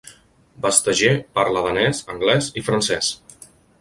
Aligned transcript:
Vestager 0.65 1.11
parla 1.39 1.63
danès, 1.67 2.01
anglès 2.15 2.49
i 2.63 2.65
francès. 2.71 3.11